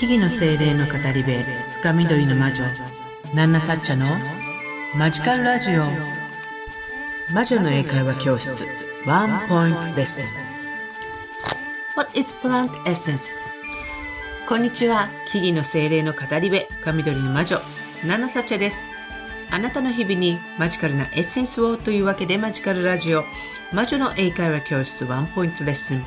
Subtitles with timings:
[0.00, 1.30] 木々の精霊の語り部
[1.82, 2.64] 深緑の魔女
[3.34, 4.06] ナンナサッチャの
[4.96, 5.82] マジカルラジオ。
[7.34, 11.98] 魔女の英会話教室ワンポイントレッスン。
[11.98, 13.52] What is plant essence?
[14.48, 17.60] こんにちは木々の精霊の語り部深緑の魔女
[18.06, 18.88] ナンナサッチャです。
[19.50, 23.24] あなたの日々にマジカルなエッセンスをというわけでマジカルラジオ
[23.74, 25.98] 魔女の英会話教室ワンポイントレッスン。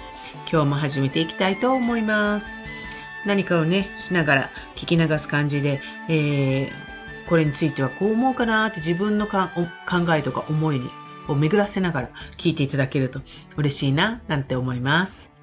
[0.51, 2.62] 今日も始めていきたいと思います。
[3.25, 6.69] 何かをね、しながら聞き流す感じで、えー、
[7.27, 9.39] これについてはこう思うかなって自分の考
[10.15, 10.81] えとか思い
[11.27, 13.21] を巡らせながら聞いていただけると
[13.55, 15.33] 嬉しいな、なんて思います。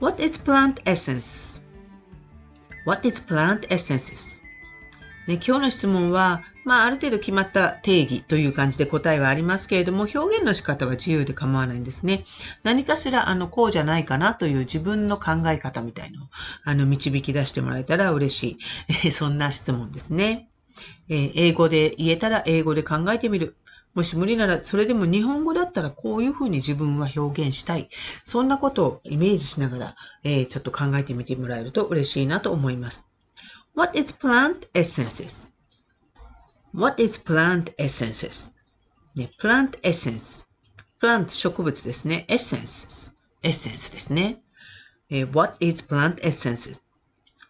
[0.00, 4.42] What is plant essence?What is plant essences?
[5.26, 12.24] ね、今日の質問は、まあ、ある程度決まった定義という感じで答えはありますけれども、表現の仕方は自由で構わないんですね。
[12.62, 16.26] 何かしら、あの、こうじゃないかなという自分の考え方みたいのを、
[16.64, 18.58] あの、導き出してもらえたら嬉し
[19.02, 19.10] い。
[19.12, 20.50] そんな質問ですね。
[21.08, 23.56] え、英語で言えたら英語で考えてみる。
[23.94, 27.88] もし無理なら、それでも日本語だったらこういうふうに自分は表現したい。
[28.22, 33.10] そんなことをイメージしながら、えー、ちょっと考えてみてもらえると嬉しいなと思います。
[33.74, 35.50] What is plant essences?
[36.74, 38.52] What is plant essences?
[39.16, 40.46] ね、plant essence。
[41.02, 42.26] plant 植物ですね。
[42.28, 43.12] essence。
[43.42, 44.42] essence ですね。
[45.10, 46.82] え、What is plant essences?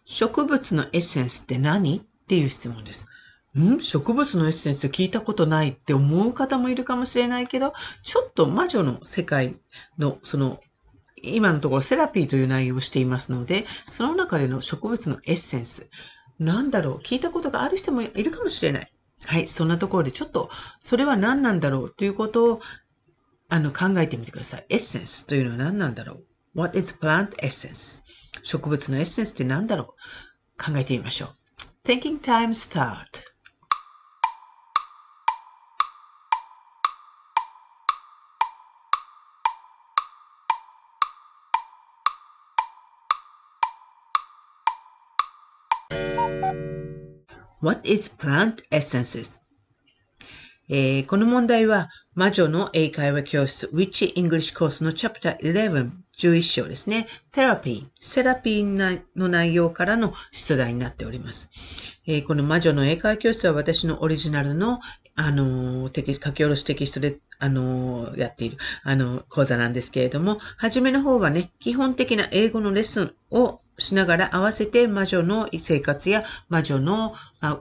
[0.05, 1.99] 植物のエッセンスって何？
[1.99, 3.07] っていう質問です。
[3.57, 3.79] ん？
[3.79, 9.55] 植物のエッセンス聞いたことないって思う方もいるかもしれないけど、ちょっと魔女の世界
[9.99, 10.59] のその
[11.21, 15.91] 今のところセラピーという内容をしていますので、その中での植物のエッセンス。
[16.39, 16.97] なんだろう？
[16.99, 18.91] 聞いたことがある人もいるかもしれない。
[19.25, 19.47] はい。
[19.47, 22.61] そんなところでちょっと、それは何なんだろうということを、
[23.49, 24.65] あの、考えてみてください。
[24.69, 28.03] エッセンスというのは何なんだろう ?What is plant essence?
[28.43, 29.95] 植物のエッセンスって何だろ
[30.63, 31.29] う考えてみましょう。
[31.87, 33.30] Thinking time start.
[47.61, 49.41] What is plant essences?
[50.67, 55.91] えー、この問題は魔女の英会話教室 Witch English Course の Chapter 11
[56.27, 57.07] 11章ですね。
[57.33, 61.49] Therapy セラピーの内容からの出題になっております。
[62.05, 64.79] えー、この魔女の英会教室は私のオリジナルの
[65.15, 77.15] あの、書き下ろしテキストで、あの、やっている、あの、講座なんですけれども、はじめの方はね、基本的な英語のレッスンをしながら合わせて魔女の生活や魔女の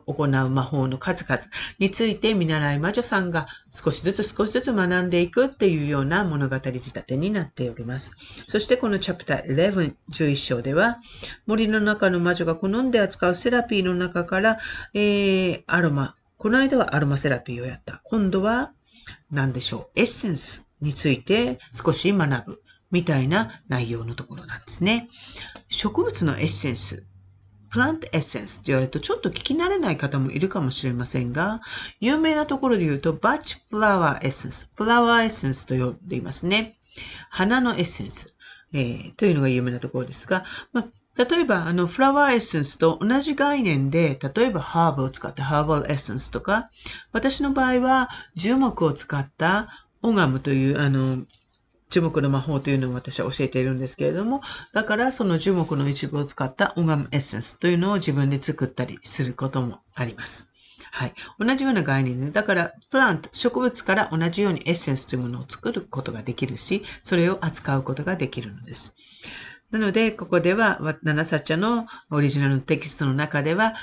[0.06, 1.42] 行う魔法の数々
[1.78, 8.44] について見習い魔女さんが少しずつ少しずつ学んでいくっていうような物語仕立てになっております。
[8.50, 10.98] そしてこのチャプター11、11章では
[11.46, 14.58] 森の中の魔女が好んで扱うセラピーの中から、
[14.92, 18.00] えー、アロマ、この間はアロマセラピーをやった。
[18.02, 18.72] 今度は
[19.30, 20.00] 何でしょう。
[20.00, 25.08] エッセンスについて少し学ぶみたいな内容のところなんですね。
[25.68, 27.06] 植物のエッセンス。
[27.70, 31.60] プラントエッセンスって言われるとちょっと聞き慣れない方もいるかもしれませんが、
[32.00, 36.74] 有名なところで言うとバッチフラワーエッセンス、フラワーエッセンスと呼んでいますね。
[37.28, 38.34] 花のエッセンス、
[38.72, 46.70] えー、というのが有名なところですが、まあ、例えば、あの、フラワーエッセンスと同じ概念で、例えばハーブを使ったハーバルエッセンスとか、
[47.12, 49.68] 私の場合は樹木を使った
[50.02, 51.24] オガムという、あの、
[51.90, 54.40] 樹木の魔法というのを私は教えているんですけれども、
[54.72, 60.49] だからその樹木の一部を使ったオガムエッセンスというのを自分で作ったりすることもあります。
[60.92, 61.14] はい。
[61.38, 68.96] 同じような概念で、だから、プラント、植物から同じようにエッセンスというものを作ることができるし、それを扱うことができるのです。
[69.70, 73.74] なので、ここでは、ナナサチャのオリジナルのテキストの中では、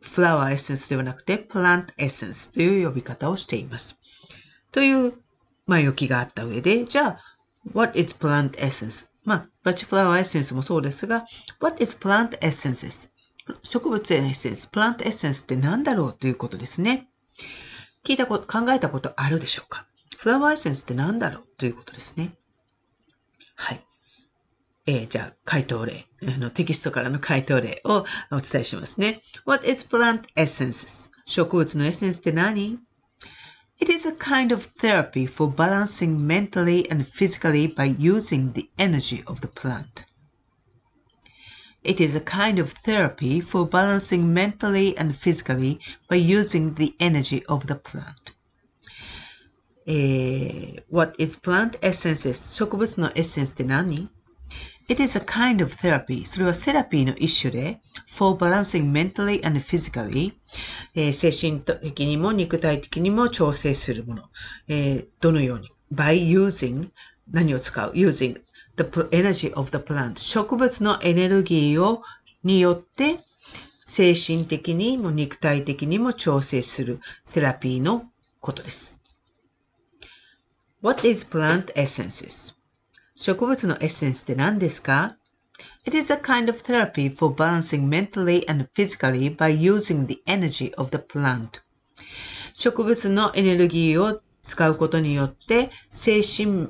[0.00, 3.98] フラワーエッセンスではなくて、プラントエッセンスという呼び方をしています。
[4.70, 5.14] という
[5.66, 7.20] 前置きがあった上で、じゃあ、
[7.74, 9.10] what is plant essence?
[9.24, 11.24] まあ、バチフラワーエッセンスもそうですが、
[11.60, 13.10] what is plant essences?
[13.62, 17.08] 植物のエッセンス、プラントエッセンスって何だろうということですね。
[18.04, 19.86] 聞いたこと、考えたことあるでしょうか？
[20.16, 22.32] フラワーエッセンスって何だろうということですね。
[23.56, 23.84] はい。
[24.86, 26.06] えー、じゃあ、回答例。
[26.22, 29.22] の、テキストからの回答例をお伝えしますね。
[29.46, 31.10] What is plant essences?
[31.26, 32.78] 植物のエッセンスって何
[33.80, 39.40] ？It is a kind of therapy for balancing mentally and physically by using the energy of
[39.40, 40.09] the plant.
[41.83, 45.79] It is a kind of therapy for balancing mentally and physically
[46.09, 48.33] by using the energy of the plant.
[49.85, 52.55] えー、What is plant essences?
[52.55, 54.09] 植物のエッセンスって何
[54.87, 56.25] It is a kind of therapy.
[56.25, 60.33] それはセラピーの一種で、for balancing mentally and physically、
[60.93, 64.23] えー、精神的にも肉体的にも調整するもの。
[64.67, 66.89] えー、どのように ?by using
[67.31, 68.39] 何を使う ?using
[68.82, 72.02] the energy of the plant 植物のエネルギーを
[72.42, 73.18] によって
[73.84, 78.04] 精神的にも肉体的にも調整するセラピーの
[78.40, 79.02] ことです。
[80.80, 82.54] What is plant essences?
[83.14, 85.16] 植物のエッセンスって何ですか
[85.84, 90.72] It is a kind of therapy for balancing mentally and physically by using the energy
[90.76, 91.60] of the plant.
[92.54, 96.68] 植物のエネルギーを使うことによって精神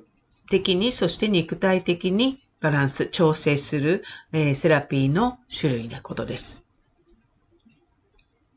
[0.51, 6.67] 的にそして肉体的にバランス、調整する、えー、セラピーの種類なことです。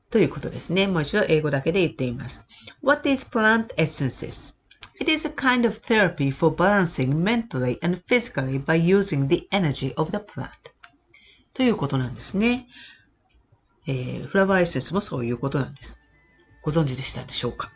[0.09, 0.87] ということですね。
[0.87, 2.47] もう一度英語だけで言っています。
[2.83, 4.53] What is plant essences?
[4.99, 9.93] It is a kind of therapy for balancing mentally and physically by using the energy
[9.95, 10.49] of the plant.
[11.53, 12.67] ということなんですね。
[13.87, 15.99] えー、フラワーエッセンスもそういうことなんです。
[16.61, 17.71] ご存知でしたでしょうか？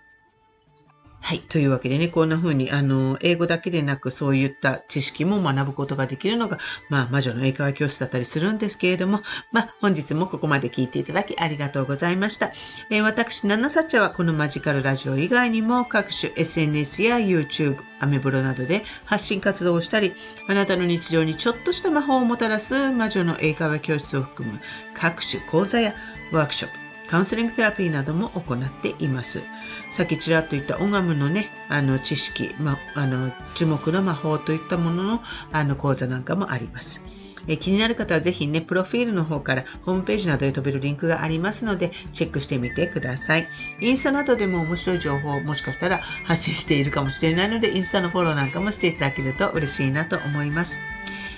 [1.19, 1.39] はい。
[1.39, 6.57] というわけでね、こんな風に、あの、英語だけでなく、そういった知識も学ぶことができるのが、
[6.89, 9.21] まあ、魔女の英会話教室だったりするんですけれども、
[9.51, 12.51] まあ、本日もここまで聞いていただきありがとうございました。
[12.91, 20.13] えー、私、ナナサッチャはこのマジカルラジオ以外にも、各種 SNS や YouTube、アメブロなどで発信活動をしたり、
[20.47, 24.59] あなたの日常にちょっとした魔法をもたらす魔女の英会話教室を含む
[24.93, 25.93] 各種講座や
[26.31, 29.43] ワークショップ、カウンセリングテラピーなども行っています。
[29.89, 35.21] さっきちらっと言ったオガムのね、あの知識、ま、あの、樹木の魔法といったものの、
[35.51, 37.05] あの講座なんかもあります。
[37.47, 43.47] え気になる方はぜひね、プロフィールの方からホームページなどへ飛べるリンクがありますので、チェックしてみてください。
[43.79, 50.79] インスタなどでも面白い情報をもしかしたら発信しているかもしれないので、インスタのフォローなんかもしていただけると嬉しいなと思います。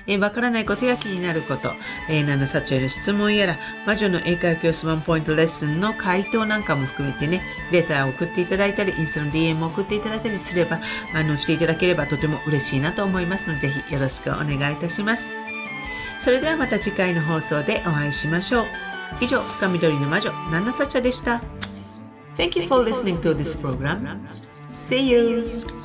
[0.10, 1.70] えー、わからないことや気になること、
[2.10, 7.42] えー、ナナサチへの質問やら、魔女の英会話教室ワンポイントレッスンの回答なんかも含めてね、
[7.72, 10.80] レターを送っていただいたり、インスタの DM を送っていただいたりすれば、
[11.14, 15.30] あの、していただければとても嬉しいなと思いますので、ぜひよろしくお願いいたします。
[16.20, 18.66] それではまた次回の放送でお会いしましょう。
[19.22, 21.42] 以上、深緑の魔女、ナナサチャでした。
[22.36, 24.20] Thank you for listening to this program.
[24.70, 25.79] See you!